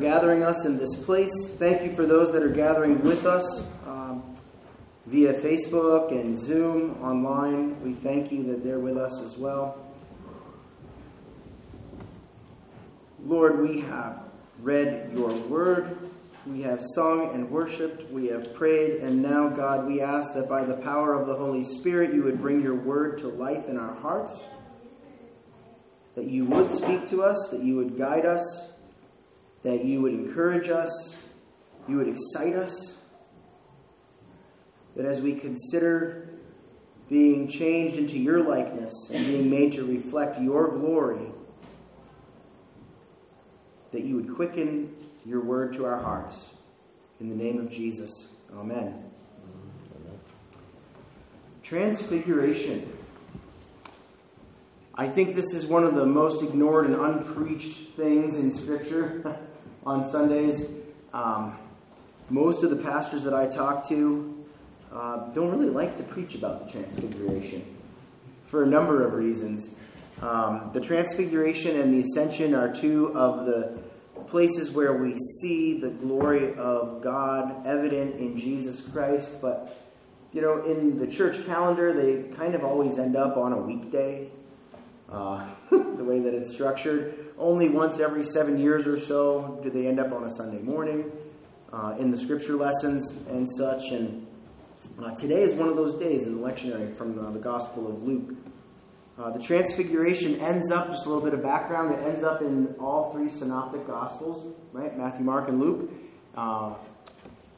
gathering 0.00 0.42
us 0.42 0.64
in 0.66 0.78
this 0.78 0.96
place. 0.96 1.54
Thank 1.58 1.82
you 1.82 1.92
for 1.92 2.06
those 2.06 2.32
that 2.32 2.42
are 2.42 2.48
gathering 2.48 3.02
with 3.02 3.26
us 3.26 3.70
um, 3.86 4.36
via 5.06 5.34
Facebook 5.34 6.10
and 6.10 6.38
Zoom 6.38 7.02
online. 7.02 7.80
We 7.82 7.94
thank 7.94 8.32
you 8.32 8.44
that 8.44 8.64
they're 8.64 8.78
with 8.78 8.96
us 8.96 9.22
as 9.22 9.36
well. 9.36 9.78
Lord, 13.24 13.60
we 13.60 13.80
have 13.80 14.22
read 14.60 15.10
your 15.14 15.32
word. 15.32 15.98
We 16.46 16.62
have 16.62 16.80
sung 16.94 17.34
and 17.34 17.50
worshiped. 17.50 18.10
We 18.10 18.28
have 18.28 18.54
prayed. 18.54 19.02
And 19.02 19.20
now, 19.20 19.48
God, 19.48 19.86
we 19.86 20.00
ask 20.00 20.34
that 20.34 20.48
by 20.48 20.64
the 20.64 20.76
power 20.76 21.12
of 21.12 21.26
the 21.26 21.34
Holy 21.34 21.64
Spirit, 21.64 22.14
you 22.14 22.22
would 22.24 22.40
bring 22.40 22.62
your 22.62 22.74
word 22.74 23.18
to 23.18 23.28
life 23.28 23.68
in 23.68 23.76
our 23.76 23.94
hearts. 23.94 24.44
That 26.14 26.26
you 26.26 26.46
would 26.46 26.72
speak 26.72 27.06
to 27.08 27.22
us, 27.22 27.48
that 27.50 27.62
you 27.62 27.76
would 27.76 27.98
guide 27.98 28.24
us, 28.24 28.67
that 29.62 29.84
you 29.84 30.00
would 30.02 30.12
encourage 30.12 30.68
us, 30.68 31.16
you 31.88 31.96
would 31.96 32.08
excite 32.08 32.54
us. 32.54 32.98
That 34.96 35.04
as 35.04 35.20
we 35.20 35.34
consider 35.34 36.28
being 37.08 37.48
changed 37.48 37.96
into 37.96 38.18
your 38.18 38.42
likeness 38.42 38.92
and 39.12 39.24
being 39.26 39.48
made 39.48 39.72
to 39.72 39.84
reflect 39.84 40.40
your 40.40 40.68
glory, 40.68 41.32
that 43.92 44.02
you 44.02 44.16
would 44.16 44.34
quicken 44.34 44.94
your 45.24 45.40
word 45.40 45.72
to 45.74 45.86
our 45.86 45.98
hearts. 45.98 46.50
In 47.20 47.28
the 47.28 47.34
name 47.34 47.58
of 47.58 47.70
Jesus, 47.70 48.34
amen. 48.54 49.04
Transfiguration. 51.62 52.92
I 54.94 55.06
think 55.06 55.36
this 55.36 55.52
is 55.52 55.66
one 55.66 55.84
of 55.84 55.94
the 55.94 56.06
most 56.06 56.42
ignored 56.42 56.86
and 56.86 56.96
unpreached 56.96 57.90
things 57.90 58.38
in 58.38 58.52
Scripture 58.52 59.38
on 59.88 60.04
Sundays. 60.04 60.70
Um, 61.14 61.56
most 62.28 62.62
of 62.62 62.68
the 62.68 62.76
pastors 62.76 63.22
that 63.22 63.32
I 63.32 63.46
talk 63.46 63.88
to 63.88 64.44
uh, 64.92 65.30
don't 65.30 65.50
really 65.50 65.70
like 65.70 65.96
to 65.96 66.02
preach 66.02 66.34
about 66.34 66.66
the 66.66 66.70
Transfiguration 66.70 67.64
for 68.48 68.64
a 68.64 68.66
number 68.66 69.06
of 69.06 69.14
reasons. 69.14 69.74
Um, 70.20 70.72
the 70.74 70.80
Transfiguration 70.80 71.80
and 71.80 71.94
the 71.94 72.00
Ascension 72.00 72.54
are 72.54 72.70
two 72.70 73.16
of 73.16 73.46
the 73.46 73.78
places 74.26 74.70
where 74.72 74.92
we 74.92 75.16
see 75.40 75.80
the 75.80 75.88
glory 75.88 76.54
of 76.56 77.00
God 77.00 77.66
evident 77.66 78.16
in 78.16 78.36
Jesus 78.36 78.86
Christ, 78.86 79.40
but 79.40 79.74
you 80.34 80.42
know, 80.42 80.64
in 80.64 80.98
the 80.98 81.06
church 81.06 81.46
calendar, 81.46 81.94
they 81.94 82.28
kind 82.36 82.54
of 82.54 82.62
always 82.62 82.98
end 82.98 83.16
up 83.16 83.38
on 83.38 83.54
a 83.54 83.56
weekday, 83.56 84.28
uh, 85.10 85.48
the 85.70 86.04
way 86.04 86.20
that 86.20 86.34
it's 86.34 86.52
structured. 86.52 87.27
Only 87.38 87.68
once 87.68 88.00
every 88.00 88.24
seven 88.24 88.58
years 88.58 88.88
or 88.88 88.98
so 88.98 89.60
do 89.62 89.70
they 89.70 89.86
end 89.86 90.00
up 90.00 90.12
on 90.12 90.24
a 90.24 90.30
Sunday 90.30 90.60
morning 90.60 91.12
uh, 91.72 91.94
in 91.96 92.10
the 92.10 92.18
scripture 92.18 92.54
lessons 92.54 93.12
and 93.28 93.48
such. 93.48 93.92
And 93.92 94.26
uh, 95.00 95.14
today 95.14 95.42
is 95.42 95.54
one 95.54 95.68
of 95.68 95.76
those 95.76 95.94
days 95.94 96.26
in 96.26 96.40
the 96.40 96.46
lectionary 96.46 96.92
from 96.96 97.16
uh, 97.16 97.30
the 97.30 97.38
Gospel 97.38 97.86
of 97.86 98.02
Luke. 98.02 98.34
Uh, 99.16 99.30
the 99.30 99.38
Transfiguration 99.38 100.34
ends 100.40 100.72
up, 100.72 100.90
just 100.90 101.06
a 101.06 101.08
little 101.08 101.22
bit 101.22 101.32
of 101.32 101.40
background, 101.40 101.94
it 101.94 102.04
ends 102.04 102.24
up 102.24 102.42
in 102.42 102.74
all 102.80 103.12
three 103.12 103.30
synoptic 103.30 103.86
Gospels, 103.86 104.52
right? 104.72 104.98
Matthew, 104.98 105.24
Mark, 105.24 105.48
and 105.48 105.60
Luke. 105.60 105.90
Uh, 106.36 106.74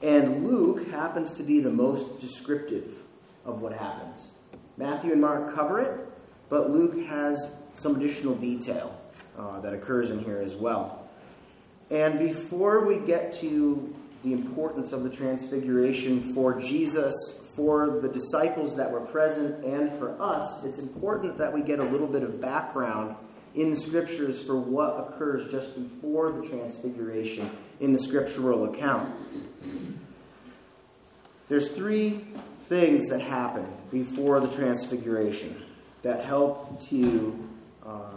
and 0.03 0.47
Luke 0.47 0.91
happens 0.91 1.34
to 1.34 1.42
be 1.42 1.61
the 1.61 1.70
most 1.70 2.20
descriptive 2.20 3.03
of 3.47 3.62
what 3.62 3.73
happens. 3.73 4.33
Matthew 4.77 5.12
and 5.12 5.23
Mark 5.23 5.55
cover 5.55 5.81
it, 5.81 6.06
but 6.51 6.70
Luke 6.70 7.06
has 7.06 7.51
some 7.73 7.97
additional 7.97 8.34
detail 8.34 9.00
uh, 9.41 9.60
that 9.60 9.72
occurs 9.72 10.10
in 10.10 10.22
here 10.22 10.38
as 10.38 10.55
well. 10.55 11.08
And 11.91 12.19
before 12.19 12.84
we 12.84 12.98
get 12.98 13.33
to 13.34 13.94
the 14.22 14.33
importance 14.33 14.92
of 14.92 15.02
the 15.02 15.10
Transfiguration 15.10 16.34
for 16.34 16.60
Jesus 16.60 17.14
for 17.56 18.00
the 18.00 18.08
disciples 18.08 18.77
that 18.77 18.91
were 18.91 19.00
present 19.00 19.64
and 19.64 19.98
for 19.98 20.20
us, 20.20 20.64
it's 20.64 20.79
important 20.79 21.39
that 21.39 21.52
we 21.52 21.62
get 21.62 21.79
a 21.79 21.84
little 21.84 22.06
bit 22.06 22.23
of 22.23 22.40
background 22.40 23.17
in 23.55 23.70
the 23.70 23.77
scriptures 23.77 24.40
for 24.42 24.56
what 24.56 25.08
occurs 25.08 25.50
just 25.50 25.74
before 25.74 26.30
the 26.33 26.46
transfiguration 26.46 27.50
in 27.80 27.92
the 27.92 27.98
scriptural 27.98 28.73
account. 28.73 29.12
There's 31.48 31.70
three 31.70 32.24
things 32.68 33.08
that 33.08 33.20
happen 33.20 33.67
before 33.90 34.39
the 34.39 34.48
transfiguration 34.48 35.64
that 36.02 36.24
help 36.24 36.80
to 36.89 37.48
uh, 37.84 38.12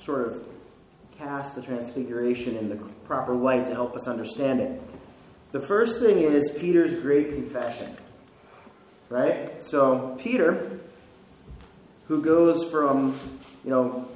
sort 0.00 0.26
of 0.26 0.46
cast 1.18 1.54
the 1.54 1.62
transfiguration 1.62 2.56
in 2.56 2.68
the 2.68 2.76
proper 3.04 3.34
light 3.34 3.66
to 3.66 3.74
help 3.74 3.94
us 3.94 4.08
understand 4.08 4.60
it. 4.60 4.80
The 5.52 5.60
first 5.60 6.00
thing 6.00 6.18
is 6.18 6.50
Peter's 6.58 6.94
great 6.94 7.34
confession. 7.34 7.96
Right? 9.08 9.62
So, 9.62 10.16
Peter, 10.20 10.78
who 12.06 12.22
goes 12.22 12.70
from, 12.70 13.18
you 13.64 13.70
know, 13.70 14.08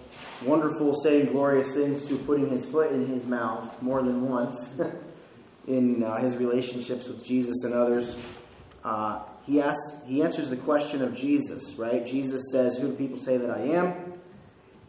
wonderful 0.45 0.95
saying 0.95 1.27
glorious 1.27 1.75
things 1.75 2.06
to 2.06 2.16
putting 2.16 2.49
his 2.49 2.69
foot 2.69 2.93
in 2.93 3.06
his 3.06 3.27
mouth 3.27 3.83
more 3.83 4.03
than 4.03 4.28
once 4.28 4.81
in 5.66 6.03
uh, 6.03 6.16
his 6.16 6.37
relationships 6.37 7.09
with 7.09 7.25
Jesus 7.25 7.65
and 7.65 7.75
others, 7.75 8.16
uh, 8.84 9.21
he 9.45 9.61
asks, 9.61 9.99
he 10.06 10.22
answers 10.22 10.49
the 10.49 10.56
question 10.56 11.03
of 11.03 11.15
Jesus, 11.15 11.75
right? 11.77 12.06
Jesus 12.06 12.51
says, 12.51 12.78
Who 12.78 12.89
do 12.89 12.95
people 12.95 13.19
say 13.19 13.37
that 13.37 13.51
I 13.51 13.61
am? 13.61 14.15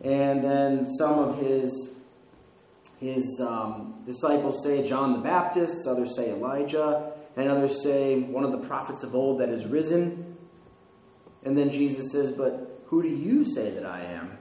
And 0.05 0.43
then 0.43 0.85
some 0.99 1.17
of 1.17 1.39
his 1.39 1.95
his 2.99 3.41
um, 3.45 4.01
disciples 4.05 4.63
say 4.63 4.87
John 4.87 5.13
the 5.13 5.19
Baptist, 5.19 5.87
others 5.87 6.15
say 6.15 6.31
Elijah, 6.31 7.11
and 7.35 7.49
others 7.49 7.83
say 7.83 8.21
one 8.21 8.43
of 8.43 8.51
the 8.51 8.59
prophets 8.59 9.03
of 9.03 9.15
old 9.15 9.41
that 9.41 9.49
is 9.49 9.65
risen. 9.65 10.37
And 11.43 11.57
then 11.57 11.71
Jesus 11.71 12.11
says, 12.11 12.31
But 12.31 12.83
who 12.85 13.01
do 13.01 13.09
you 13.09 13.43
say 13.43 13.71
that 13.71 13.85
I 13.85 14.01
am? 14.01 14.37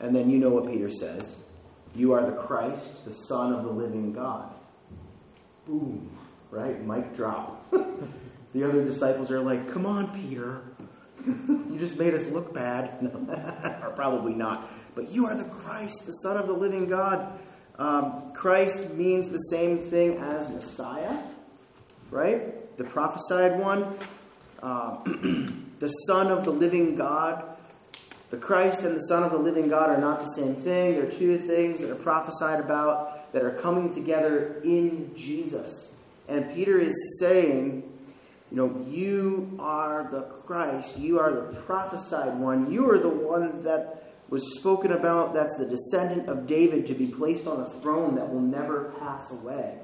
And 0.00 0.16
then 0.16 0.30
you 0.30 0.38
know 0.38 0.50
what 0.50 0.66
Peter 0.66 0.90
says 0.90 1.36
You 1.94 2.12
are 2.14 2.24
the 2.24 2.36
Christ, 2.36 3.04
the 3.04 3.12
Son 3.12 3.52
of 3.52 3.64
the 3.64 3.70
living 3.70 4.12
God. 4.14 4.50
Boom, 5.66 6.10
right? 6.50 6.82
Mic 6.84 7.14
drop. 7.14 7.70
the 8.54 8.64
other 8.64 8.82
disciples 8.82 9.30
are 9.30 9.40
like, 9.40 9.70
Come 9.70 9.84
on, 9.84 10.08
Peter. 10.08 10.62
You 11.26 11.76
just 11.78 11.98
made 11.98 12.14
us 12.14 12.26
look 12.28 12.54
bad. 12.54 12.90
or 13.82 13.90
probably 13.90 14.34
not 14.34 14.70
but 14.96 15.10
you 15.10 15.26
are 15.26 15.36
the 15.36 15.44
Christ, 15.44 16.06
the 16.06 16.12
Son 16.12 16.36
of 16.38 16.48
the 16.48 16.54
living 16.54 16.88
God. 16.88 17.38
Um, 17.78 18.32
Christ 18.32 18.94
means 18.94 19.28
the 19.28 19.36
same 19.36 19.78
thing 19.78 20.16
as 20.16 20.48
Messiah, 20.48 21.18
right? 22.10 22.76
The 22.78 22.84
prophesied 22.84 23.60
one. 23.60 23.94
Uh, 24.62 24.96
the 25.78 25.88
Son 26.08 26.28
of 26.28 26.44
the 26.44 26.50
living 26.50 26.96
God. 26.96 27.44
The 28.30 28.38
Christ 28.38 28.82
and 28.82 28.96
the 28.96 29.06
Son 29.06 29.22
of 29.22 29.30
the 29.30 29.38
living 29.38 29.68
God 29.68 29.90
are 29.90 30.00
not 30.00 30.22
the 30.22 30.30
same 30.30 30.56
thing. 30.56 30.94
They're 30.94 31.10
two 31.10 31.38
things 31.38 31.80
that 31.80 31.90
are 31.90 31.94
prophesied 31.94 32.58
about 32.58 33.32
that 33.34 33.42
are 33.42 33.52
coming 33.52 33.94
together 33.94 34.62
in 34.64 35.14
Jesus. 35.14 35.94
And 36.26 36.52
Peter 36.54 36.78
is 36.78 37.18
saying, 37.20 37.95
you 38.56 38.62
know, 38.62 38.86
you 38.88 39.54
are 39.58 40.08
the 40.10 40.22
Christ. 40.22 40.96
You 40.96 41.20
are 41.20 41.30
the 41.30 41.60
prophesied 41.60 42.38
one. 42.38 42.72
You 42.72 42.90
are 42.90 42.98
the 42.98 43.10
one 43.10 43.62
that 43.64 44.14
was 44.30 44.58
spoken 44.58 44.92
about 44.92 45.34
that's 45.34 45.58
the 45.58 45.66
descendant 45.66 46.26
of 46.30 46.46
David 46.46 46.86
to 46.86 46.94
be 46.94 47.06
placed 47.06 47.46
on 47.46 47.60
a 47.60 47.68
throne 47.68 48.14
that 48.14 48.32
will 48.32 48.40
never 48.40 48.94
pass 48.98 49.30
away. 49.30 49.76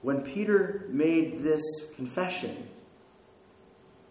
When 0.00 0.22
Peter 0.22 0.86
made 0.88 1.42
this 1.42 1.62
confession, 1.94 2.66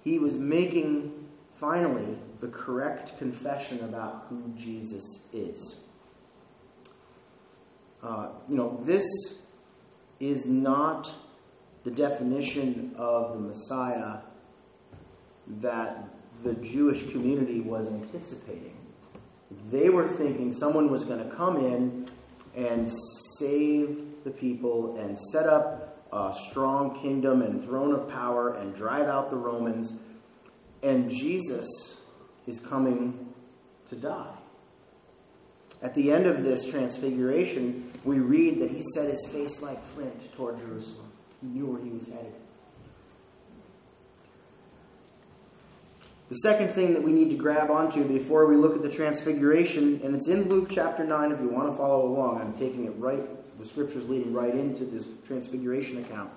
he 0.03 0.19
was 0.19 0.37
making 0.37 1.29
finally 1.55 2.15
the 2.41 2.47
correct 2.49 3.17
confession 3.17 3.79
about 3.79 4.27
who 4.29 4.53
Jesus 4.55 5.25
is. 5.33 5.79
Uh, 8.03 8.29
you 8.47 8.55
know, 8.55 8.79
this 8.83 9.07
is 10.19 10.45
not 10.45 11.11
the 11.83 11.91
definition 11.91 12.93
of 12.97 13.33
the 13.33 13.39
Messiah 13.39 14.19
that 15.61 16.07
the 16.43 16.53
Jewish 16.55 17.09
community 17.11 17.61
was 17.61 17.91
anticipating. 17.91 18.75
They 19.71 19.89
were 19.89 20.07
thinking 20.07 20.53
someone 20.53 20.89
was 20.89 21.03
going 21.03 21.27
to 21.27 21.35
come 21.35 21.57
in 21.57 22.09
and 22.55 22.91
save 23.39 24.23
the 24.23 24.31
people 24.31 24.97
and 24.97 25.17
set 25.31 25.47
up 25.47 26.07
a 26.11 26.33
strong 26.49 26.99
kingdom 27.01 27.41
and 27.41 27.61
throne 27.61 27.93
of 27.93 28.07
power 28.07 28.53
and 28.53 28.75
drive 28.75 29.07
out 29.07 29.29
the 29.29 29.35
Romans. 29.35 29.93
And 30.81 31.09
Jesus 31.09 32.01
is 32.45 32.59
coming 32.59 33.33
to 33.89 33.95
die. 33.95 34.35
At 35.81 35.95
the 35.95 36.11
end 36.11 36.27
of 36.27 36.43
this 36.43 36.69
transfiguration, 36.69 37.91
we 38.03 38.19
read 38.19 38.61
that 38.61 38.71
he 38.71 38.81
set 38.93 39.09
his 39.09 39.27
face 39.31 39.61
like 39.61 39.83
flint 39.87 40.33
toward 40.35 40.57
Jerusalem. 40.57 41.12
He 41.43 41.49
knew 41.49 41.65
where 41.65 41.83
he 41.83 41.89
was 41.89 42.07
headed. 42.07 42.33
The 46.29 46.35
second 46.35 46.69
thing 46.69 46.93
that 46.93 47.03
we 47.03 47.11
need 47.11 47.29
to 47.31 47.35
grab 47.35 47.69
onto 47.69 48.07
before 48.07 48.47
we 48.47 48.55
look 48.55 48.75
at 48.75 48.81
the 48.81 48.89
transfiguration, 48.89 49.99
and 50.03 50.15
it's 50.15 50.29
in 50.29 50.47
Luke 50.47 50.69
chapter 50.71 51.03
9 51.03 51.33
if 51.33 51.41
you 51.41 51.49
want 51.49 51.69
to 51.69 51.77
follow 51.77 52.07
along. 52.07 52.39
I'm 52.39 52.53
taking 52.53 52.85
it 52.85 52.93
right, 52.97 53.27
the 53.59 53.65
scriptures 53.65 54.07
leading 54.07 54.33
right 54.33 54.55
into 54.55 54.85
this 54.85 55.05
transfiguration 55.27 56.03
account. 56.03 56.31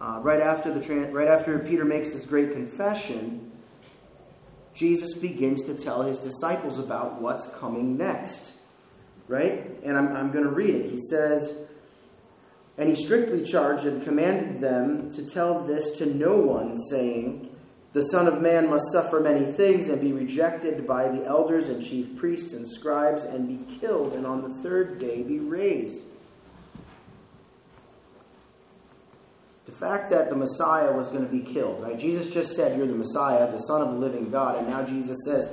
Uh, 0.00 0.18
right, 0.22 0.40
after 0.40 0.72
the 0.72 0.80
right 1.12 1.28
after 1.28 1.58
Peter 1.58 1.84
makes 1.84 2.10
this 2.10 2.26
great 2.26 2.52
confession, 2.52 3.52
Jesus 4.74 5.14
begins 5.14 5.62
to 5.64 5.74
tell 5.74 6.02
his 6.02 6.18
disciples 6.18 6.78
about 6.78 7.20
what's 7.20 7.48
coming 7.58 7.98
next. 7.98 8.54
Right? 9.28 9.70
And 9.84 9.96
I'm, 9.96 10.16
I'm 10.16 10.32
going 10.32 10.44
to 10.44 10.50
read 10.50 10.74
it. 10.74 10.90
He 10.90 10.98
says, 10.98 11.61
And 12.78 12.88
he 12.88 12.96
strictly 12.96 13.44
charged 13.44 13.84
and 13.84 14.02
commanded 14.02 14.60
them 14.60 15.10
to 15.10 15.26
tell 15.26 15.64
this 15.64 15.98
to 15.98 16.06
no 16.06 16.36
one, 16.36 16.78
saying, 16.78 17.52
the 17.92 18.02
Son 18.04 18.26
of 18.26 18.40
Man 18.40 18.70
must 18.70 18.90
suffer 18.90 19.20
many 19.20 19.44
things 19.52 19.88
and 19.88 20.00
be 20.00 20.12
rejected 20.12 20.86
by 20.86 21.08
the 21.08 21.26
elders 21.26 21.68
and 21.68 21.82
chief 21.82 22.16
priests 22.16 22.54
and 22.54 22.66
scribes 22.66 23.24
and 23.24 23.46
be 23.46 23.74
killed, 23.80 24.14
and 24.14 24.26
on 24.26 24.42
the 24.42 24.62
third 24.62 24.98
day 24.98 25.22
be 25.22 25.38
raised. 25.38 26.00
The 29.66 29.72
fact 29.72 30.10
that 30.10 30.30
the 30.30 30.36
Messiah 30.36 30.92
was 30.92 31.08
going 31.10 31.26
to 31.26 31.30
be 31.30 31.40
killed, 31.40 31.82
right? 31.82 31.98
Jesus 31.98 32.32
just 32.32 32.56
said, 32.56 32.78
You're 32.78 32.86
the 32.86 32.94
Messiah, 32.94 33.50
the 33.50 33.58
Son 33.58 33.82
of 33.82 33.88
the 33.88 33.98
living 33.98 34.30
God, 34.30 34.58
and 34.58 34.68
now 34.68 34.82
Jesus 34.82 35.18
says, 35.26 35.50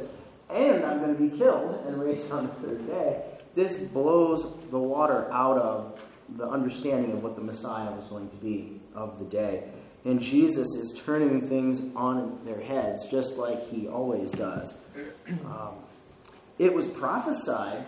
And 0.50 0.86
I'm 0.86 1.00
going 1.00 1.16
to 1.16 1.22
be 1.22 1.38
killed 1.38 1.86
and 1.88 2.02
raised 2.02 2.32
on 2.32 2.48
the 2.48 2.54
third 2.54 2.88
day. 2.88 3.22
This 3.56 3.78
blows 3.78 4.44
the 4.72 4.80
water 4.80 5.30
out 5.32 5.58
of 5.58 6.00
the 6.38 6.48
understanding 6.48 7.12
of 7.12 7.24
what 7.24 7.36
the 7.36 7.42
Messiah 7.42 7.92
was 7.92 8.06
going 8.08 8.30
to 8.30 8.36
be 8.38 8.82
of 8.94 9.20
the 9.20 9.26
day. 9.26 9.64
And 10.06 10.22
Jesus 10.22 10.68
is 10.76 11.02
turning 11.06 11.48
things 11.48 11.82
on 11.96 12.40
their 12.46 12.62
heads, 12.62 13.08
just 13.08 13.38
like 13.38 13.70
he 13.70 13.88
always 13.88 14.32
does. 14.32 14.74
Um, 15.46 15.76
it 16.58 16.74
was 16.74 16.88
prophesied, 16.88 17.86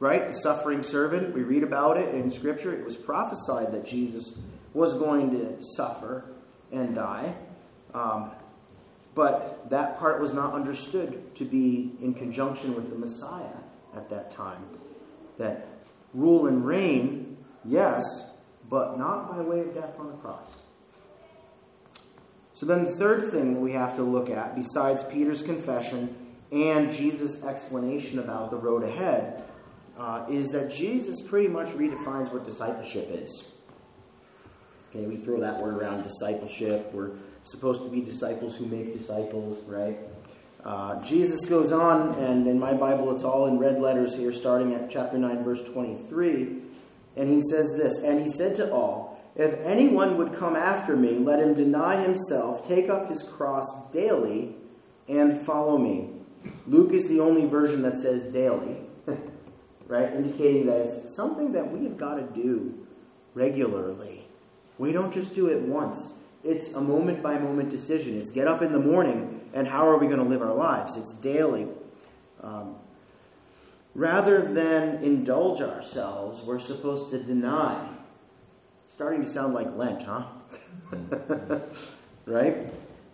right? 0.00 0.28
The 0.28 0.34
suffering 0.34 0.82
servant, 0.82 1.34
we 1.34 1.42
read 1.42 1.62
about 1.62 1.96
it 1.96 2.14
in 2.14 2.30
Scripture. 2.30 2.74
It 2.74 2.84
was 2.84 2.96
prophesied 2.96 3.72
that 3.72 3.86
Jesus 3.86 4.36
was 4.74 4.94
going 4.94 5.30
to 5.30 5.62
suffer 5.76 6.24
and 6.70 6.94
die. 6.94 7.34
Um, 7.94 8.30
but 9.14 9.68
that 9.70 9.98
part 9.98 10.20
was 10.20 10.32
not 10.32 10.54
understood 10.54 11.34
to 11.36 11.44
be 11.44 11.92
in 12.00 12.14
conjunction 12.14 12.74
with 12.74 12.90
the 12.90 12.96
Messiah 12.96 13.56
at 13.94 14.08
that 14.10 14.30
time. 14.30 14.64
That 15.38 15.66
rule 16.14 16.46
and 16.46 16.64
reign, 16.64 17.36
yes, 17.64 18.02
but 18.68 18.98
not 18.98 19.30
by 19.30 19.40
way 19.42 19.60
of 19.60 19.74
death 19.74 19.98
on 19.98 20.08
the 20.08 20.16
cross. 20.18 20.62
So 22.54 22.66
then, 22.66 22.84
the 22.84 22.94
third 22.96 23.30
thing 23.30 23.54
that 23.54 23.60
we 23.60 23.72
have 23.72 23.96
to 23.96 24.02
look 24.02 24.30
at, 24.30 24.54
besides 24.54 25.02
Peter's 25.04 25.42
confession 25.42 26.16
and 26.52 26.92
Jesus' 26.92 27.44
explanation 27.44 28.18
about 28.18 28.50
the 28.50 28.56
road 28.56 28.84
ahead, 28.84 29.42
uh, 29.98 30.24
is 30.28 30.48
that 30.50 30.70
Jesus 30.70 31.26
pretty 31.28 31.48
much 31.48 31.68
redefines 31.68 32.32
what 32.32 32.44
discipleship 32.44 33.08
is. 33.10 33.52
Okay, 34.90 35.06
we 35.06 35.16
throw 35.16 35.40
that 35.40 35.60
word 35.60 35.74
around 35.74 36.02
discipleship. 36.02 36.92
We're 36.92 37.12
supposed 37.44 37.82
to 37.82 37.90
be 37.90 38.00
disciples 38.00 38.56
who 38.56 38.66
make 38.66 38.96
disciples, 38.96 39.64
right? 39.64 39.98
Uh, 40.64 41.02
Jesus 41.02 41.44
goes 41.44 41.72
on, 41.72 42.14
and 42.14 42.46
in 42.46 42.58
my 42.58 42.72
Bible, 42.72 43.14
it's 43.14 43.24
all 43.24 43.46
in 43.46 43.58
red 43.58 43.80
letters 43.80 44.14
here, 44.16 44.32
starting 44.32 44.74
at 44.74 44.90
chapter 44.90 45.18
9, 45.18 45.42
verse 45.42 45.62
23. 45.64 46.58
And 47.16 47.28
he 47.28 47.42
says 47.50 47.74
this 47.76 48.02
And 48.04 48.20
he 48.20 48.28
said 48.28 48.54
to 48.56 48.72
all, 48.72 49.20
if 49.34 49.54
anyone 49.64 50.18
would 50.18 50.34
come 50.34 50.56
after 50.56 50.94
me, 50.94 51.12
let 51.18 51.40
him 51.40 51.54
deny 51.54 51.96
himself, 51.96 52.66
take 52.68 52.88
up 52.88 53.08
his 53.08 53.22
cross 53.22 53.66
daily, 53.90 54.54
and 55.08 55.44
follow 55.44 55.78
me. 55.78 56.10
Luke 56.66 56.92
is 56.92 57.08
the 57.08 57.20
only 57.20 57.46
version 57.46 57.82
that 57.82 57.98
says 57.98 58.24
daily, 58.32 58.76
right? 59.86 60.12
Indicating 60.12 60.66
that 60.66 60.80
it's 60.80 61.16
something 61.16 61.52
that 61.52 61.72
we 61.72 61.84
have 61.84 61.96
got 61.96 62.16
to 62.16 62.40
do 62.40 62.86
regularly. 63.34 64.26
We 64.78 64.92
don't 64.92 65.12
just 65.12 65.34
do 65.34 65.48
it 65.48 65.62
once. 65.62 66.14
It's 66.44 66.74
a 66.74 66.80
moment 66.80 67.22
by 67.22 67.38
moment 67.38 67.70
decision. 67.70 68.20
It's 68.20 68.32
get 68.32 68.46
up 68.46 68.62
in 68.62 68.72
the 68.72 68.80
morning 68.80 69.41
and 69.54 69.66
how 69.66 69.88
are 69.88 69.98
we 69.98 70.06
going 70.06 70.18
to 70.18 70.24
live 70.24 70.42
our 70.42 70.54
lives? 70.54 70.96
It's 70.96 71.14
daily. 71.14 71.68
Um, 72.42 72.76
rather 73.94 74.42
than 74.42 75.02
indulge 75.02 75.60
ourselves, 75.60 76.42
we're 76.42 76.58
supposed 76.58 77.10
to 77.10 77.18
deny 77.18 77.88
starting 78.92 79.22
to 79.22 79.28
sound 79.28 79.54
like 79.54 79.74
Lent, 79.74 80.02
huh? 80.02 80.24
right? 82.26 82.70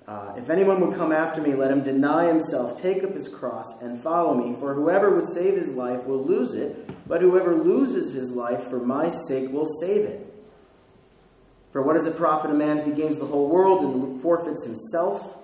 Uh, 0.09 0.35
if 0.37 0.51
anyone 0.51 0.81
would 0.81 0.97
come 0.97 1.13
after 1.13 1.41
me, 1.41 1.55
let 1.55 1.71
him 1.71 1.85
deny 1.85 2.27
himself, 2.27 2.81
take 2.81 3.05
up 3.05 3.15
his 3.15 3.29
cross, 3.29 3.81
and 3.81 4.03
follow 4.03 4.35
me. 4.35 4.59
For 4.59 4.75
whoever 4.75 5.15
would 5.15 5.29
save 5.29 5.55
his 5.55 5.71
life 5.71 6.05
will 6.05 6.25
lose 6.25 6.55
it, 6.55 6.91
but 7.07 7.21
whoever 7.21 7.55
loses 7.55 8.13
his 8.13 8.33
life 8.33 8.69
for 8.69 8.81
my 8.81 9.11
sake 9.11 9.53
will 9.53 9.67
save 9.81 10.05
it. 10.05 10.25
For 11.71 11.81
what 11.83 11.93
does 11.93 12.07
it 12.07 12.17
profit 12.17 12.51
a 12.51 12.55
man 12.55 12.79
if 12.79 12.87
he 12.87 12.93
gains 12.93 13.19
the 13.19 13.27
whole 13.27 13.49
world 13.49 13.85
and 13.85 14.21
forfeits 14.21 14.65
himself? 14.65 15.38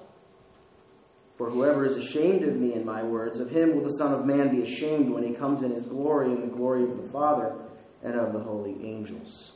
For 1.44 1.50
whoever 1.50 1.85
is 1.85 1.94
ashamed 1.94 2.43
of 2.44 2.56
me 2.56 2.73
and 2.73 2.87
my 2.87 3.02
words, 3.02 3.38
of 3.38 3.50
him 3.50 3.75
will 3.75 3.85
the 3.85 3.99
Son 3.99 4.14
of 4.14 4.25
Man 4.25 4.49
be 4.49 4.62
ashamed 4.62 5.11
when 5.12 5.23
he 5.23 5.35
comes 5.35 5.61
in 5.61 5.73
his 5.73 5.85
glory 5.85 6.29
and 6.29 6.43
the 6.43 6.46
glory 6.46 6.85
of 6.85 6.96
the 6.96 7.06
Father 7.11 7.55
and 8.02 8.14
of 8.14 8.32
the 8.32 8.38
holy 8.38 8.82
angels. 8.82 9.52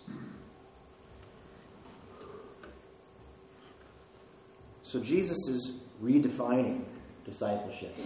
So 4.83 5.01
Jesus 5.01 5.39
is 5.49 5.81
redefining 6.03 6.85
discipleship. 7.25 7.97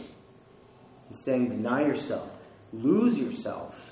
He's 1.09 1.25
saying, 1.25 1.49
deny 1.49 1.85
yourself, 1.85 2.31
lose 2.73 3.19
yourself, 3.19 3.91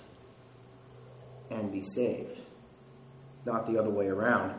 and 1.50 1.72
be 1.72 1.82
saved. 1.82 2.38
Not 3.44 3.66
the 3.66 3.76
other 3.76 3.90
way 3.90 4.06
around. 4.06 4.54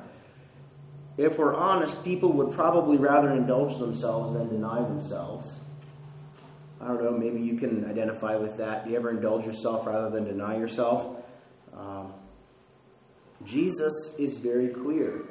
If 1.18 1.38
we're 1.38 1.56
honest, 1.56 2.04
people 2.04 2.31
would 2.34 2.52
probably 2.52 2.98
rather 2.98 3.31
indulge 3.31 3.78
themselves 3.78 4.34
than 4.34 4.50
deny 4.50 4.81
themselves. 4.81 5.62
I 6.80 6.88
don't 6.88 7.04
know, 7.04 7.12
maybe 7.12 7.42
you 7.42 7.58
can 7.58 7.86
identify 7.86 8.38
with 8.38 8.58
that. 8.58 8.86
Do 8.86 8.92
you 8.92 8.98
ever 8.98 9.12
indulge 9.12 9.46
yourself 9.46 9.86
rather 9.86 10.10
than 10.10 10.25
deny 10.25 10.58
yourself? 10.58 11.24
Um, 11.78 12.13
Jesus 13.44 14.16
is 14.18 14.38
very 14.38 14.69
clear 14.69 15.25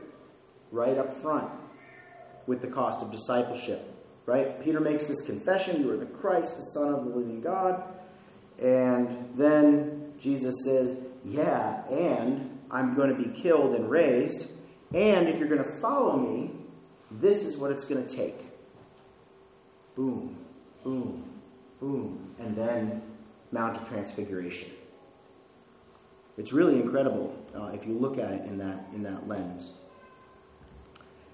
right 0.70 0.96
up 0.96 1.20
front 1.20 1.50
with 2.46 2.60
the 2.60 2.68
cost 2.68 3.02
of 3.02 3.10
discipleship. 3.10 3.82
Right? 4.26 4.62
Peter 4.62 4.78
makes 4.78 5.06
this 5.06 5.22
confession 5.22 5.82
you 5.82 5.90
are 5.90 5.96
the 5.96 6.06
Christ, 6.06 6.56
the 6.56 6.62
Son 6.62 6.94
of 6.94 7.04
the 7.04 7.10
living 7.10 7.40
God. 7.40 7.82
And 8.62 9.30
then 9.34 10.12
Jesus 10.20 10.54
says, 10.64 11.02
Yeah, 11.24 11.84
and 11.88 12.60
I'm 12.70 12.94
going 12.94 13.08
to 13.10 13.20
be 13.20 13.40
killed 13.40 13.74
and 13.74 13.90
raised. 13.90 14.48
And 14.94 15.28
if 15.28 15.38
you're 15.38 15.48
going 15.48 15.62
to 15.62 15.70
follow 15.80 16.16
me, 16.16 16.50
this 17.10 17.44
is 17.44 17.56
what 17.56 17.70
it's 17.70 17.84
going 17.84 18.04
to 18.06 18.16
take. 18.16 18.36
Boom, 19.94 20.36
boom, 20.82 21.24
boom. 21.80 22.34
And 22.38 22.56
then 22.56 23.02
Mount 23.52 23.76
of 23.76 23.88
Transfiguration. 23.88 24.70
It's 26.38 26.52
really 26.52 26.80
incredible 26.80 27.36
uh, 27.54 27.66
if 27.66 27.86
you 27.86 27.94
look 27.94 28.18
at 28.18 28.32
it 28.32 28.44
in 28.46 28.58
that, 28.58 28.86
in 28.94 29.02
that 29.02 29.28
lens. 29.28 29.70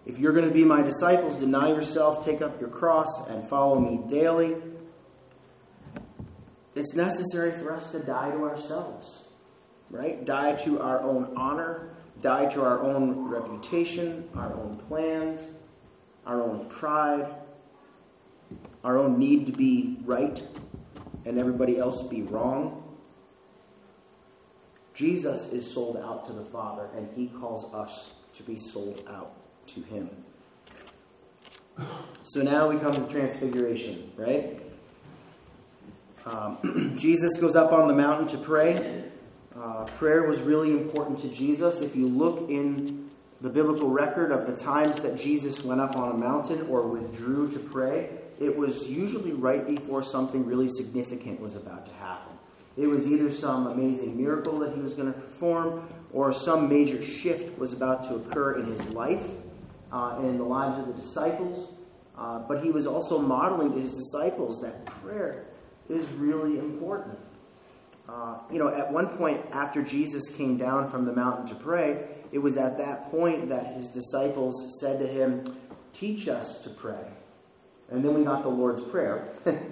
If 0.04 0.18
you're 0.18 0.32
going 0.32 0.48
to 0.48 0.54
be 0.54 0.64
my 0.64 0.82
disciples, 0.82 1.34
deny 1.34 1.68
yourself, 1.68 2.24
take 2.24 2.40
up 2.40 2.60
your 2.60 2.70
cross, 2.70 3.28
and 3.28 3.48
follow 3.48 3.80
me 3.80 4.08
daily. 4.08 4.56
It's 6.74 6.94
necessary 6.94 7.52
for 7.52 7.72
us 7.72 7.90
to 7.92 7.98
die 7.98 8.30
to 8.30 8.44
ourselves, 8.44 9.30
right? 9.90 10.24
Die 10.24 10.52
to 10.64 10.80
our 10.80 11.00
own 11.00 11.32
honor, 11.36 11.96
die 12.20 12.46
to 12.46 12.62
our 12.62 12.82
own 12.82 13.28
reputation, 13.28 14.28
our 14.34 14.54
own 14.54 14.76
plans, 14.88 15.54
our 16.26 16.42
own 16.42 16.68
pride, 16.68 17.26
our 18.82 18.98
own 18.98 19.18
need 19.18 19.46
to 19.46 19.52
be 19.52 19.98
right 20.04 20.42
and 21.24 21.38
everybody 21.38 21.78
else 21.78 22.02
be 22.04 22.22
wrong. 22.22 22.82
Jesus 24.94 25.52
is 25.52 25.70
sold 25.70 25.98
out 25.98 26.26
to 26.28 26.32
the 26.32 26.44
Father, 26.44 26.88
and 26.96 27.08
he 27.14 27.26
calls 27.26 27.72
us 27.74 28.12
to 28.32 28.42
be 28.44 28.58
sold 28.58 29.04
out 29.08 29.32
to 29.66 29.82
him. 29.82 30.08
So 32.22 32.40
now 32.40 32.68
we 32.68 32.78
come 32.78 32.94
to 32.94 33.06
transfiguration, 33.12 34.12
right? 34.16 34.62
Um, 36.24 36.94
Jesus 36.98 37.38
goes 37.38 37.56
up 37.56 37.72
on 37.72 37.88
the 37.88 37.94
mountain 37.94 38.26
to 38.28 38.38
pray. 38.38 39.04
Uh, 39.58 39.84
prayer 39.96 40.24
was 40.24 40.42
really 40.42 40.72
important 40.72 41.18
to 41.20 41.28
Jesus. 41.28 41.80
If 41.80 41.96
you 41.96 42.08
look 42.08 42.50
in 42.50 43.08
the 43.40 43.48
biblical 43.48 43.88
record 43.88 44.30
of 44.30 44.46
the 44.46 44.54
times 44.54 45.00
that 45.00 45.16
Jesus 45.16 45.64
went 45.64 45.80
up 45.80 45.96
on 45.96 46.10
a 46.10 46.18
mountain 46.18 46.66
or 46.68 46.86
withdrew 46.86 47.50
to 47.52 47.58
pray, 47.58 48.10
it 48.38 48.54
was 48.54 48.86
usually 48.88 49.32
right 49.32 49.66
before 49.66 50.02
something 50.02 50.44
really 50.44 50.68
significant 50.68 51.40
was 51.40 51.56
about 51.56 51.86
to 51.86 51.92
happen. 51.94 52.36
It 52.76 52.86
was 52.86 53.10
either 53.10 53.30
some 53.30 53.66
amazing 53.66 54.20
miracle 54.20 54.58
that 54.58 54.74
he 54.74 54.80
was 54.80 54.92
going 54.92 55.12
to 55.12 55.18
perform 55.18 55.88
or 56.12 56.32
some 56.32 56.68
major 56.68 57.02
shift 57.02 57.58
was 57.58 57.72
about 57.72 58.04
to 58.04 58.16
occur 58.16 58.58
in 58.58 58.66
his 58.66 58.84
life 58.90 59.26
uh, 59.90 60.18
in 60.20 60.36
the 60.36 60.44
lives 60.44 60.78
of 60.78 60.86
the 60.86 60.92
disciples. 60.92 61.72
uh, 62.18 62.40
but 62.40 62.62
he 62.62 62.70
was 62.70 62.86
also 62.86 63.18
modeling 63.18 63.72
to 63.72 63.80
his 63.80 63.92
disciples 63.92 64.60
that 64.60 64.84
prayer 65.02 65.44
is 65.88 66.10
really 66.12 66.58
important. 66.58 67.18
Uh, 68.08 68.38
you 68.52 68.58
know, 68.58 68.68
at 68.68 68.92
one 68.92 69.08
point 69.08 69.44
after 69.50 69.82
Jesus 69.82 70.28
came 70.36 70.56
down 70.56 70.88
from 70.88 71.04
the 71.04 71.12
mountain 71.12 71.46
to 71.48 71.54
pray, 71.54 72.06
it 72.32 72.38
was 72.38 72.56
at 72.56 72.78
that 72.78 73.10
point 73.10 73.48
that 73.48 73.74
his 73.74 73.90
disciples 73.90 74.78
said 74.80 74.98
to 75.00 75.06
him, 75.06 75.44
Teach 75.92 76.28
us 76.28 76.60
to 76.62 76.70
pray. 76.70 77.06
And 77.90 78.04
then 78.04 78.14
we 78.14 78.24
got 78.24 78.42
the 78.42 78.48
Lord's 78.48 78.84
Prayer, 78.84 79.28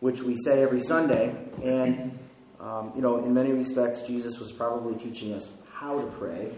which 0.00 0.22
we 0.22 0.36
say 0.36 0.62
every 0.62 0.82
Sunday. 0.82 1.36
And, 1.62 2.18
um, 2.60 2.92
you 2.94 3.00
know, 3.00 3.24
in 3.24 3.32
many 3.32 3.52
respects, 3.52 4.02
Jesus 4.02 4.38
was 4.38 4.52
probably 4.52 4.94
teaching 4.96 5.32
us 5.32 5.50
how 5.72 5.98
to 5.98 6.06
pray. 6.18 6.52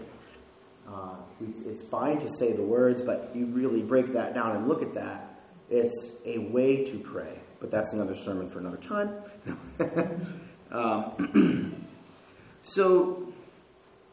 Uh, 0.87 1.15
it's, 1.41 1.65
it's 1.65 1.83
fine 1.83 2.19
to 2.19 2.29
say 2.29 2.51
the 2.51 2.63
words, 2.63 3.01
but 3.01 3.31
you 3.33 3.45
really 3.45 3.81
break 3.81 4.07
that 4.07 4.33
down 4.33 4.57
and 4.57 4.67
look 4.67 4.81
at 4.81 4.93
that. 4.95 5.39
It's 5.69 6.17
a 6.25 6.39
way 6.39 6.83
to 6.83 6.99
pray. 6.99 7.39
But 7.59 7.71
that's 7.71 7.93
another 7.93 8.15
sermon 8.15 8.49
for 8.49 8.59
another 8.59 8.77
time. 8.77 9.15
um, 10.73 11.85
so, 12.63 13.31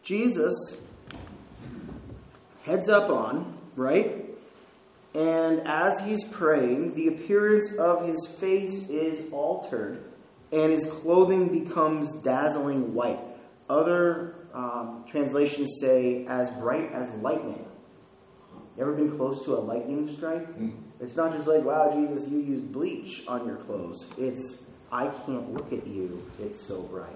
Jesus 0.02 0.82
heads 2.64 2.88
up 2.88 3.10
on, 3.10 3.58
right? 3.76 4.24
And 5.14 5.60
as 5.66 6.00
he's 6.00 6.24
praying, 6.24 6.94
the 6.94 7.08
appearance 7.08 7.74
of 7.74 8.06
his 8.06 8.26
face 8.26 8.88
is 8.88 9.32
altered, 9.32 10.04
and 10.52 10.70
his 10.70 10.84
clothing 10.84 11.48
becomes 11.48 12.14
dazzling 12.22 12.94
white. 12.94 13.18
Other 13.68 14.36
um, 14.54 15.04
translations 15.08 15.78
say 15.80 16.26
as 16.26 16.50
bright 16.52 16.92
as 16.92 17.12
lightning. 17.14 17.66
You 18.76 18.82
ever 18.82 18.92
been 18.92 19.16
close 19.16 19.44
to 19.44 19.54
a 19.54 19.60
lightning 19.60 20.08
strike? 20.08 20.46
Mm. 20.58 20.74
It's 21.00 21.16
not 21.16 21.32
just 21.32 21.46
like, 21.46 21.64
wow, 21.64 21.92
Jesus, 21.92 22.30
you 22.30 22.38
used 22.38 22.72
bleach 22.72 23.26
on 23.26 23.46
your 23.46 23.56
clothes. 23.56 24.12
It's, 24.16 24.64
I 24.92 25.08
can't 25.08 25.54
look 25.54 25.72
at 25.72 25.86
you. 25.86 26.30
It's 26.40 26.66
so 26.66 26.82
bright. 26.82 27.08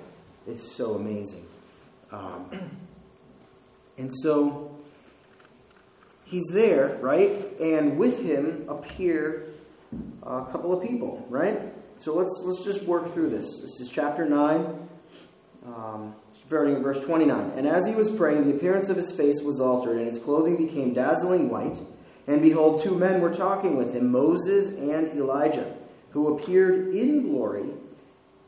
It's 0.46 0.76
so 0.76 0.94
amazing. 0.94 1.46
Um, 2.12 2.70
and 3.98 4.12
so 4.14 4.76
he's 6.24 6.46
there, 6.52 6.98
right? 7.00 7.30
And 7.60 7.98
with 7.98 8.22
him 8.22 8.66
appear 8.68 9.46
a 10.22 10.44
couple 10.50 10.72
of 10.72 10.82
people, 10.82 11.26
right? 11.28 11.60
So 11.98 12.14
let's 12.14 12.40
let's 12.44 12.64
just 12.64 12.82
work 12.84 13.12
through 13.12 13.30
this. 13.30 13.46
This 13.60 13.80
is 13.80 13.88
chapter 13.90 14.24
nine, 14.24 14.88
um, 15.64 16.14
starting 16.32 16.74
in 16.74 16.82
verse 16.82 17.04
twenty-nine. 17.04 17.52
And 17.56 17.66
as 17.66 17.86
he 17.86 17.94
was 17.94 18.10
praying, 18.10 18.44
the 18.44 18.56
appearance 18.56 18.88
of 18.88 18.96
his 18.96 19.12
face 19.12 19.40
was 19.42 19.60
altered, 19.60 19.98
and 19.98 20.06
his 20.06 20.18
clothing 20.18 20.56
became 20.56 20.92
dazzling 20.92 21.48
white. 21.50 21.78
And 22.26 22.40
behold, 22.42 22.82
two 22.82 22.94
men 22.94 23.20
were 23.20 23.32
talking 23.32 23.76
with 23.76 23.94
him, 23.94 24.10
Moses 24.10 24.70
and 24.70 25.16
Elijah, 25.18 25.76
who 26.14 26.36
appeared 26.36 26.94
in 26.94 27.28
glory 27.28 27.66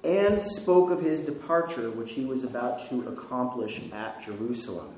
and 0.03 0.43
spoke 0.43 0.91
of 0.91 1.01
his 1.01 1.21
departure, 1.21 1.91
which 1.91 2.13
he 2.13 2.25
was 2.25 2.45
about 2.45 2.89
to 2.89 3.07
accomplish 3.09 3.81
at 3.93 4.23
Jerusalem. 4.23 4.95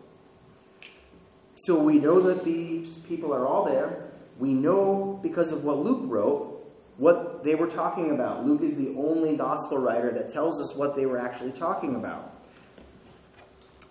So 1.56 1.80
we 1.80 1.98
know 1.98 2.20
that 2.20 2.44
these 2.44 2.98
people 2.98 3.34
are 3.34 3.46
all 3.46 3.64
there. 3.64 4.10
We 4.38 4.52
know 4.52 5.18
because 5.22 5.50
of 5.50 5.64
what 5.64 5.78
Luke 5.78 6.02
wrote 6.04 6.54
what 6.98 7.44
they 7.44 7.54
were 7.54 7.68
talking 7.68 8.10
about. 8.10 8.44
Luke 8.44 8.60
is 8.60 8.76
the 8.76 8.94
only 8.98 9.36
gospel 9.36 9.78
writer 9.78 10.10
that 10.10 10.28
tells 10.28 10.60
us 10.60 10.76
what 10.76 10.96
they 10.96 11.06
were 11.06 11.18
actually 11.18 11.52
talking 11.52 11.94
about. 11.94 12.34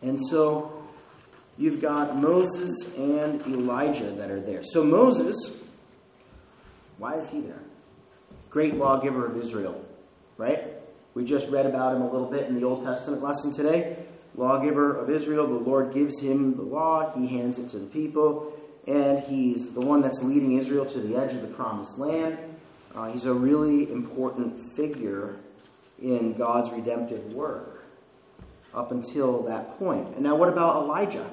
And 0.01 0.19
so 0.29 0.83
you've 1.57 1.81
got 1.81 2.17
Moses 2.17 2.75
and 2.97 3.41
Elijah 3.47 4.11
that 4.11 4.29
are 4.29 4.41
there. 4.41 4.61
So 4.63 4.83
Moses, 4.83 5.57
why 6.97 7.13
is 7.13 7.29
he 7.29 7.41
there? 7.41 7.61
Great 8.57 8.73
lawgiver 8.73 9.27
of 9.27 9.37
Israel, 9.37 9.85
right? 10.35 10.63
We 11.13 11.23
just 11.23 11.47
read 11.49 11.67
about 11.67 11.95
him 11.95 12.01
a 12.01 12.11
little 12.11 12.25
bit 12.25 12.47
in 12.47 12.59
the 12.59 12.65
Old 12.65 12.83
Testament 12.83 13.21
lesson 13.21 13.53
today 13.53 13.97
lawgiver 14.33 14.97
of 14.97 15.11
Israel. 15.11 15.45
The 15.45 15.53
Lord 15.53 15.93
gives 15.93 16.19
him 16.19 16.55
the 16.55 16.63
law, 16.63 17.13
he 17.15 17.27
hands 17.27 17.59
it 17.59 17.69
to 17.69 17.77
the 17.77 17.85
people, 17.85 18.51
and 18.87 19.19
he's 19.19 19.75
the 19.75 19.81
one 19.81 20.01
that's 20.01 20.23
leading 20.23 20.53
Israel 20.57 20.87
to 20.87 20.99
the 20.99 21.15
edge 21.15 21.33
of 21.33 21.43
the 21.43 21.49
promised 21.49 21.99
land. 21.99 22.39
Uh, 22.95 23.11
he's 23.11 23.25
a 23.25 23.33
really 23.35 23.91
important 23.91 24.59
figure 24.75 25.35
in 26.01 26.33
God's 26.33 26.71
redemptive 26.71 27.33
work 27.33 27.85
up 28.73 28.91
until 28.91 29.43
that 29.43 29.77
point. 29.77 30.15
And 30.15 30.21
now, 30.21 30.35
what 30.35 30.49
about 30.49 30.77
Elijah? 30.77 31.29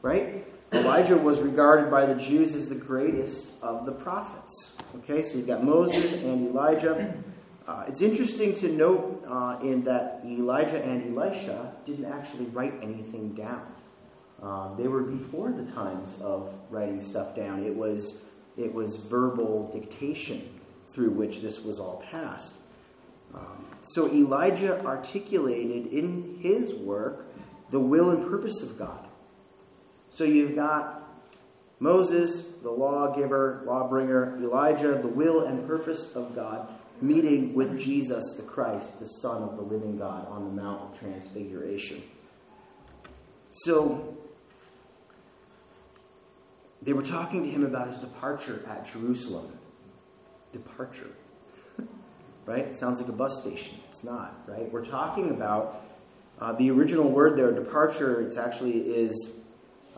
Right? 0.00 0.46
Elijah 0.72 1.16
was 1.16 1.40
regarded 1.40 1.90
by 1.90 2.06
the 2.06 2.14
Jews 2.14 2.54
as 2.54 2.68
the 2.68 2.74
greatest 2.74 3.52
of 3.62 3.86
the 3.86 3.92
prophets. 3.92 4.76
Okay, 4.96 5.22
so 5.22 5.36
you've 5.36 5.46
got 5.46 5.62
Moses 5.62 6.12
and 6.12 6.48
Elijah. 6.48 7.14
Uh, 7.66 7.84
it's 7.86 8.02
interesting 8.02 8.54
to 8.54 8.68
note 8.68 9.24
uh, 9.26 9.58
in 9.62 9.84
that 9.84 10.20
Elijah 10.24 10.82
and 10.84 11.16
Elisha 11.16 11.72
didn't 11.86 12.06
actually 12.06 12.46
write 12.46 12.74
anything 12.82 13.32
down. 13.34 13.66
Uh, 14.42 14.74
they 14.74 14.88
were 14.88 15.02
before 15.02 15.50
the 15.52 15.70
times 15.72 16.20
of 16.20 16.52
writing 16.70 17.00
stuff 17.00 17.34
down. 17.34 17.64
It 17.64 17.74
was 17.74 18.24
it 18.56 18.72
was 18.72 18.96
verbal 18.96 19.70
dictation 19.72 20.60
through 20.88 21.10
which 21.10 21.40
this 21.40 21.60
was 21.60 21.80
all 21.80 22.04
passed. 22.10 22.56
Um, 23.34 23.66
so 23.82 24.08
Elijah 24.12 24.84
articulated 24.84 25.86
in 25.86 26.38
his 26.40 26.72
work 26.74 27.26
the 27.70 27.80
will 27.80 28.10
and 28.10 28.28
purpose 28.28 28.62
of 28.62 28.78
God. 28.78 29.03
So 30.14 30.22
you've 30.22 30.54
got 30.54 31.02
Moses, 31.80 32.46
the 32.62 32.70
lawgiver, 32.70 33.64
lawbringer, 33.66 34.40
Elijah, 34.40 34.92
the 34.92 35.08
will 35.08 35.40
and 35.40 35.66
purpose 35.66 36.14
of 36.14 36.36
God 36.36 36.68
meeting 37.00 37.52
with 37.52 37.80
Jesus 37.80 38.22
the 38.36 38.44
Christ, 38.44 39.00
the 39.00 39.06
Son 39.06 39.42
of 39.42 39.56
the 39.56 39.62
living 39.62 39.98
God, 39.98 40.28
on 40.28 40.44
the 40.44 40.62
Mount 40.62 40.82
of 40.82 41.00
Transfiguration. 41.00 42.00
So, 43.50 44.16
they 46.80 46.92
were 46.92 47.02
talking 47.02 47.42
to 47.42 47.50
him 47.50 47.64
about 47.64 47.88
his 47.88 47.96
departure 47.96 48.64
at 48.68 48.86
Jerusalem. 48.86 49.58
Departure. 50.52 51.10
right? 52.46 52.74
Sounds 52.76 53.00
like 53.00 53.08
a 53.08 53.12
bus 53.12 53.42
station. 53.42 53.78
It's 53.90 54.04
not, 54.04 54.44
right? 54.46 54.70
We're 54.70 54.84
talking 54.84 55.30
about 55.30 55.84
uh, 56.38 56.52
the 56.52 56.70
original 56.70 57.10
word 57.10 57.36
there, 57.36 57.50
departure, 57.50 58.20
it 58.20 58.36
actually 58.36 58.78
is 58.78 59.40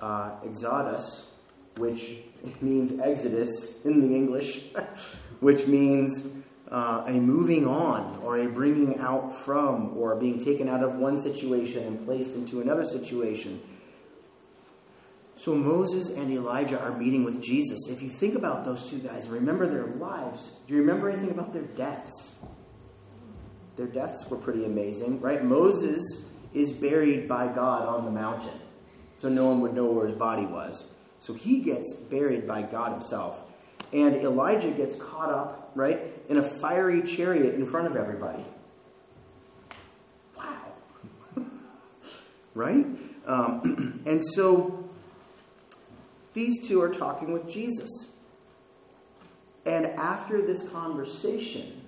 uh, 0.01 0.37
exodus, 0.45 1.35
which 1.77 2.19
means 2.61 2.99
exodus 3.01 3.85
in 3.85 4.01
the 4.01 4.15
English, 4.15 4.67
which 5.41 5.67
means 5.67 6.27
uh, 6.71 7.05
a 7.07 7.13
moving 7.13 7.67
on 7.67 8.19
or 8.23 8.39
a 8.39 8.49
bringing 8.49 8.99
out 8.99 9.37
from 9.45 9.97
or 9.97 10.17
being 10.17 10.39
taken 10.39 10.69
out 10.69 10.83
of 10.83 10.97
one 10.97 11.21
situation 11.21 11.85
and 11.85 12.05
placed 12.05 12.35
into 12.35 12.61
another 12.61 12.85
situation. 12.85 13.61
So 15.37 15.55
Moses 15.55 16.09
and 16.09 16.33
Elijah 16.33 16.81
are 16.81 16.97
meeting 16.97 17.25
with 17.25 17.43
Jesus. 17.43 17.89
If 17.91 18.03
you 18.03 18.09
think 18.09 18.35
about 18.35 18.65
those 18.65 18.89
two 18.89 18.99
guys, 18.99 19.29
remember 19.29 19.67
their 19.67 19.87
lives. 19.87 20.57
Do 20.67 20.75
you 20.75 20.81
remember 20.81 21.11
anything 21.11 21.31
about 21.31 21.53
their 21.53 21.63
deaths? 21.63 22.35
Their 23.77 23.87
deaths 23.87 24.29
were 24.31 24.39
pretty 24.39 24.65
amazing, 24.65 25.21
right? 25.21 25.45
Moses 25.45 26.31
is 26.55 26.73
buried 26.73 27.29
by 27.29 27.49
God 27.49 27.87
on 27.87 28.07
the 28.07 28.11
mountain, 28.11 28.59
so 29.17 29.29
no 29.29 29.47
one 29.47 29.61
would 29.61 29.75
know 29.75 29.87
where 29.87 30.07
his 30.07 30.17
body 30.17 30.47
was. 30.47 30.91
So 31.21 31.35
he 31.35 31.61
gets 31.61 31.95
buried 31.95 32.47
by 32.47 32.63
God 32.63 32.93
himself. 32.93 33.41
And 33.93 34.17
Elijah 34.17 34.71
gets 34.71 35.01
caught 35.01 35.31
up, 35.31 35.71
right, 35.75 36.01
in 36.29 36.37
a 36.37 36.43
fiery 36.61 37.03
chariot 37.03 37.55
in 37.55 37.67
front 37.67 37.87
of 37.87 37.97
everybody. 37.97 38.45
Wow. 40.37 40.73
right? 42.55 42.87
Um, 43.27 44.03
and 44.07 44.23
so 44.25 44.89
these 46.35 46.67
two 46.69 46.83
are 46.83 46.93
talking 46.93 47.33
with 47.33 47.49
Jesus. 47.49 48.11
And 49.65 49.87
after 49.87 50.43
this 50.43 50.69
conversation, 50.69 51.83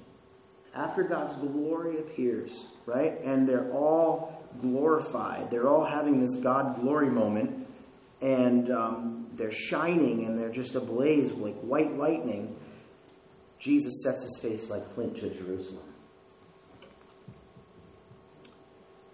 after 0.74 1.02
God's 1.02 1.34
glory 1.34 1.98
appears, 1.98 2.66
right, 2.86 3.20
and 3.22 3.48
they're 3.48 3.70
all 3.72 4.37
glorified, 4.60 5.50
they're 5.50 5.68
all 5.68 5.84
having 5.84 6.20
this 6.20 6.36
God 6.36 6.80
glory 6.80 7.10
moment, 7.10 7.66
and 8.20 8.70
um, 8.70 9.26
they're 9.34 9.50
shining 9.50 10.24
and 10.24 10.38
they're 10.38 10.50
just 10.50 10.74
ablaze 10.74 11.32
like 11.32 11.56
white 11.60 11.92
lightning, 11.92 12.56
Jesus 13.58 14.02
sets 14.02 14.22
his 14.22 14.38
face 14.40 14.70
like 14.70 14.88
flint 14.94 15.16
to 15.16 15.30
Jerusalem. 15.30 15.84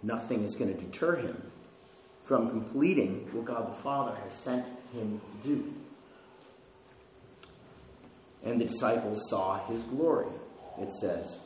Nothing 0.03 0.43
is 0.43 0.55
going 0.55 0.75
to 0.75 0.81
deter 0.81 1.17
him 1.17 1.51
from 2.25 2.49
completing 2.49 3.27
what 3.33 3.47
God 3.47 3.71
the 3.71 3.83
Father 3.83 4.17
has 4.23 4.33
sent 4.33 4.65
him 4.93 5.21
to 5.43 5.49
do. 5.49 5.75
And 8.45 8.61
the 8.61 8.67
disciples 8.67 9.29
saw 9.31 9.67
his 9.67 9.83
glory, 9.85 10.27
it 10.79 10.93
says. 10.93 11.41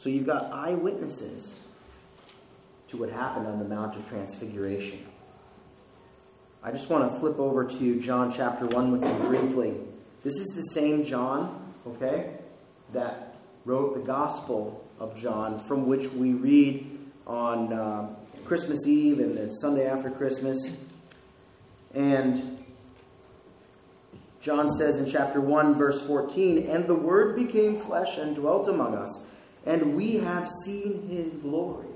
So 0.00 0.08
you've 0.08 0.24
got 0.24 0.50
eyewitnesses 0.50 1.60
to 2.88 2.96
what 2.96 3.10
happened 3.10 3.46
on 3.46 3.58
the 3.58 3.66
Mount 3.66 3.96
of 3.96 4.08
Transfiguration. 4.08 5.06
I 6.62 6.70
just 6.70 6.88
want 6.88 7.12
to 7.12 7.20
flip 7.20 7.38
over 7.38 7.66
to 7.66 8.00
John 8.00 8.32
chapter 8.32 8.64
1 8.64 8.92
with 8.92 9.04
you 9.04 9.28
briefly. 9.28 9.74
This 10.24 10.32
is 10.36 10.54
the 10.56 10.62
same 10.72 11.04
John, 11.04 11.74
okay, 11.86 12.30
that 12.94 13.34
wrote 13.66 13.92
the 13.92 14.00
Gospel 14.00 14.82
of 14.98 15.14
John, 15.16 15.58
from 15.58 15.86
which 15.86 16.10
we 16.12 16.32
read 16.32 16.98
on 17.26 17.70
uh, 17.70 18.08
Christmas 18.46 18.86
Eve 18.86 19.18
and 19.18 19.36
the 19.36 19.52
Sunday 19.56 19.86
after 19.86 20.10
Christmas. 20.10 20.58
And 21.92 22.64
John 24.40 24.70
says 24.70 24.96
in 24.96 25.04
chapter 25.04 25.42
1, 25.42 25.74
verse 25.74 26.00
14, 26.06 26.70
And 26.70 26.86
the 26.86 26.94
Word 26.94 27.36
became 27.36 27.78
flesh 27.78 28.16
and 28.16 28.34
dwelt 28.34 28.66
among 28.66 28.94
us, 28.94 29.26
and 29.66 29.96
we 29.96 30.16
have 30.16 30.48
seen 30.64 31.08
his 31.08 31.34
glory. 31.38 31.86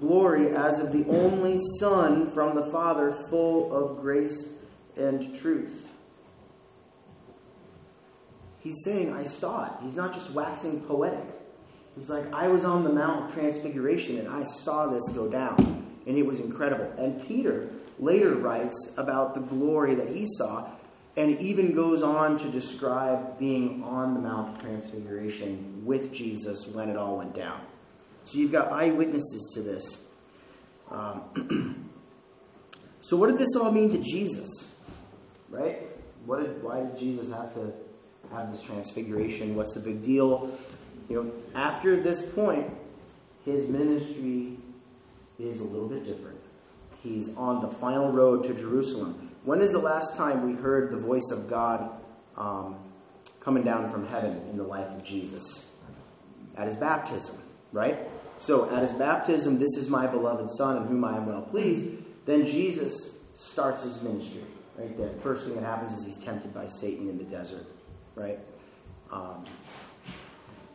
Glory 0.00 0.50
as 0.50 0.78
of 0.78 0.92
the 0.92 1.04
only 1.08 1.58
Son 1.78 2.30
from 2.30 2.54
the 2.54 2.70
Father, 2.70 3.16
full 3.30 3.74
of 3.74 4.00
grace 4.00 4.54
and 4.96 5.34
truth. 5.34 5.90
He's 8.60 8.82
saying, 8.84 9.12
I 9.12 9.24
saw 9.24 9.66
it. 9.66 9.72
He's 9.82 9.96
not 9.96 10.14
just 10.14 10.30
waxing 10.30 10.80
poetic. 10.82 11.26
He's 11.96 12.10
like, 12.10 12.32
I 12.32 12.48
was 12.48 12.64
on 12.64 12.82
the 12.82 12.90
Mount 12.90 13.26
of 13.26 13.34
Transfiguration 13.34 14.18
and 14.18 14.28
I 14.28 14.44
saw 14.44 14.86
this 14.88 15.08
go 15.14 15.28
down, 15.28 15.86
and 16.06 16.16
it 16.16 16.26
was 16.26 16.40
incredible. 16.40 16.92
And 16.98 17.26
Peter 17.26 17.68
later 17.98 18.34
writes 18.34 18.94
about 18.96 19.34
the 19.34 19.40
glory 19.40 19.94
that 19.94 20.08
he 20.08 20.26
saw 20.26 20.70
and 21.16 21.38
even 21.40 21.74
goes 21.74 22.02
on 22.02 22.38
to 22.38 22.48
describe 22.48 23.38
being 23.38 23.82
on 23.84 24.14
the 24.14 24.20
Mount 24.20 24.56
of 24.56 24.62
Transfiguration 24.62 25.84
with 25.84 26.12
Jesus 26.12 26.66
when 26.66 26.88
it 26.88 26.96
all 26.96 27.18
went 27.18 27.34
down. 27.34 27.60
So 28.24 28.38
you've 28.38 28.52
got 28.52 28.72
eyewitnesses 28.72 29.52
to 29.54 29.62
this. 29.62 30.06
Um, 30.90 31.90
so, 33.00 33.16
what 33.16 33.28
did 33.30 33.38
this 33.38 33.54
all 33.56 33.70
mean 33.70 33.90
to 33.90 33.98
Jesus? 33.98 34.80
Right? 35.50 35.82
What 36.26 36.40
did, 36.40 36.62
why 36.62 36.80
did 36.80 36.98
Jesus 36.98 37.30
have 37.30 37.54
to 37.54 37.72
have 38.32 38.50
this 38.50 38.62
transfiguration? 38.62 39.54
What's 39.54 39.74
the 39.74 39.80
big 39.80 40.02
deal? 40.02 40.50
You 41.08 41.22
know, 41.22 41.32
after 41.54 42.00
this 42.00 42.22
point, 42.22 42.72
his 43.44 43.68
ministry 43.68 44.56
is 45.38 45.60
a 45.60 45.64
little 45.64 45.88
bit 45.88 46.04
different. 46.04 46.40
He's 47.02 47.36
on 47.36 47.60
the 47.60 47.68
final 47.68 48.10
road 48.10 48.44
to 48.44 48.54
Jerusalem. 48.54 49.23
When 49.44 49.60
is 49.60 49.72
the 49.72 49.78
last 49.78 50.16
time 50.16 50.46
we 50.46 50.54
heard 50.54 50.90
the 50.90 50.96
voice 50.96 51.30
of 51.30 51.50
God 51.50 51.90
um, 52.36 52.76
coming 53.40 53.62
down 53.62 53.92
from 53.92 54.06
heaven 54.06 54.38
in 54.50 54.56
the 54.56 54.62
life 54.62 54.88
of 54.88 55.04
Jesus? 55.04 55.70
At 56.56 56.66
his 56.66 56.76
baptism, 56.76 57.36
right? 57.70 57.98
So, 58.38 58.70
at 58.74 58.82
his 58.82 58.92
baptism, 58.92 59.58
this 59.58 59.76
is 59.76 59.88
my 59.88 60.06
beloved 60.06 60.50
Son 60.50 60.78
in 60.78 60.84
whom 60.84 61.04
I 61.04 61.16
am 61.16 61.26
well 61.26 61.42
pleased. 61.42 61.86
Then 62.24 62.46
Jesus 62.46 63.18
starts 63.34 63.84
his 63.84 64.02
ministry, 64.02 64.44
right? 64.78 64.96
The 64.96 65.10
first 65.20 65.44
thing 65.44 65.56
that 65.56 65.64
happens 65.64 65.92
is 65.92 66.06
he's 66.06 66.24
tempted 66.24 66.54
by 66.54 66.66
Satan 66.66 67.10
in 67.10 67.18
the 67.18 67.24
desert, 67.24 67.66
right? 68.14 68.38
Um, 69.12 69.44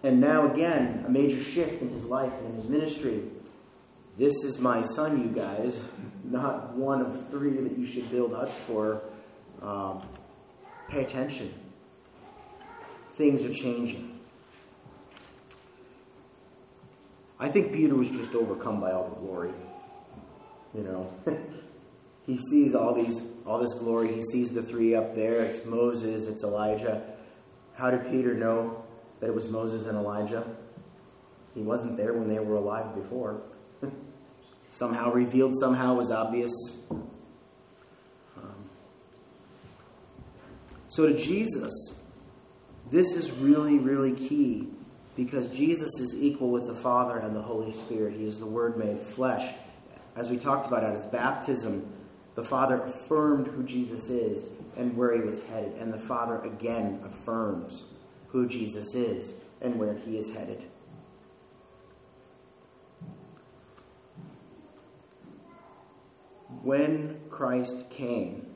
and 0.04 0.22
now, 0.22 0.52
again, 0.52 1.04
a 1.08 1.10
major 1.10 1.42
shift 1.42 1.82
in 1.82 1.90
his 1.90 2.06
life 2.06 2.32
and 2.40 2.50
in 2.50 2.56
his 2.56 2.66
ministry. 2.66 3.24
This 4.20 4.44
is 4.44 4.60
my 4.60 4.82
son, 4.82 5.24
you 5.24 5.30
guys 5.30 5.82
not 6.30 6.74
one 6.76 7.02
of 7.02 7.30
three 7.30 7.58
that 7.58 7.78
you 7.78 7.86
should 7.86 8.10
build 8.12 8.34
huts 8.34 8.58
for. 8.58 9.02
Um, 9.62 10.02
pay 10.88 11.04
attention. 11.04 11.54
Things 13.16 13.44
are 13.46 13.54
changing. 13.54 14.20
I 17.40 17.50
think 17.50 17.74
Peter 17.74 17.96
was 17.96 18.10
just 18.10 18.36
overcome 18.36 18.82
by 18.82 18.92
all 18.92 19.08
the 19.08 19.16
glory. 19.16 19.54
You 20.74 20.84
know, 20.84 21.14
he 22.26 22.38
sees 22.38 22.76
all 22.76 22.94
these, 22.94 23.24
all 23.46 23.60
this 23.60 23.74
glory. 23.74 24.14
He 24.14 24.22
sees 24.22 24.52
the 24.52 24.62
three 24.62 24.96
up 24.96 25.16
there. 25.16 25.42
It's 25.42 25.66
Moses. 25.66 26.26
It's 26.26 26.44
Elijah. 26.44 27.02
How 27.74 27.90
did 27.90 28.10
Peter 28.10 28.34
know 28.34 28.84
that 29.20 29.28
it 29.28 29.34
was 29.34 29.50
Moses 29.50 29.88
and 29.88 29.98
Elijah? 29.98 30.46
He 31.56 31.62
wasn't 31.62 31.98
there 31.98 32.14
when 32.14 32.28
they 32.28 32.40
were 32.40 32.58
alive 32.58 32.94
before 32.94 33.42
somehow 34.80 35.12
revealed, 35.12 35.54
somehow 35.60 35.94
was 35.94 36.10
obvious. 36.10 36.52
Um, 36.90 38.70
so, 40.88 41.08
to 41.08 41.18
Jesus, 41.18 42.00
this 42.90 43.16
is 43.16 43.32
really, 43.32 43.78
really 43.78 44.14
key 44.14 44.70
because 45.16 45.50
Jesus 45.50 45.92
is 46.00 46.16
equal 46.18 46.50
with 46.50 46.66
the 46.66 46.76
Father 46.76 47.18
and 47.18 47.36
the 47.36 47.42
Holy 47.42 47.72
Spirit. 47.72 48.16
He 48.16 48.26
is 48.26 48.40
the 48.40 48.46
Word 48.46 48.78
made 48.78 49.00
flesh. 49.00 49.54
As 50.16 50.30
we 50.30 50.38
talked 50.38 50.66
about 50.66 50.84
at 50.84 50.94
his 50.94 51.06
baptism, 51.06 51.94
the 52.36 52.44
Father 52.44 52.82
affirmed 52.82 53.48
who 53.48 53.64
Jesus 53.64 54.10
is 54.10 54.50
and 54.78 54.96
where 54.96 55.14
he 55.14 55.22
was 55.22 55.46
headed, 55.48 55.74
and 55.74 55.92
the 55.92 56.00
Father 56.00 56.40
again 56.42 57.02
affirms 57.04 57.84
who 58.30 58.48
Jesus 58.48 58.96
is 58.96 59.42
and 59.62 59.78
where 59.78 59.94
he 59.94 60.18
is 60.18 60.34
headed. 60.34 60.64
When 66.64 67.22
Christ 67.30 67.90
came, 67.90 68.48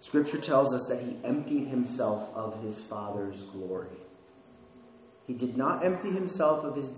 Scripture 0.00 0.38
tells 0.38 0.72
us 0.72 0.86
that 0.86 1.02
he 1.02 1.18
emptied 1.24 1.66
himself 1.66 2.28
of 2.34 2.62
his 2.62 2.80
Father's 2.80 3.42
glory. 3.42 3.88
He 5.26 5.34
did 5.34 5.56
not 5.56 5.84
empty 5.84 6.10
himself 6.10 6.64
of 6.64 6.76
his 6.76 6.90